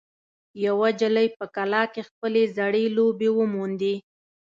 یوه 0.65 0.89
نجلۍ 0.95 1.27
په 1.37 1.45
کلا 1.55 1.83
کې 1.93 2.01
خپلې 2.09 2.43
زړې 2.57 2.83
لوبې 2.97 3.29
وموندې. 3.37 3.95